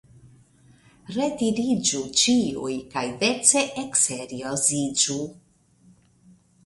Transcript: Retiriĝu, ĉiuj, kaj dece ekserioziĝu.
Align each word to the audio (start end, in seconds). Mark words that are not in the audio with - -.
Retiriĝu, 1.17 2.01
ĉiuj, 2.21 2.71
kaj 2.95 3.05
dece 3.25 3.65
ekserioziĝu. 3.83 5.19